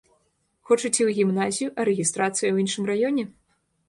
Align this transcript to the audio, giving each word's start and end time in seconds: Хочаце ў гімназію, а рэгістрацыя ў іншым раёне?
Хочаце 0.69 0.95
ў 0.95 1.09
гімназію, 1.17 1.69
а 1.79 1.85
рэгістрацыя 1.89 2.39
ў 2.51 2.57
іншым 2.65 2.83
раёне? 2.91 3.27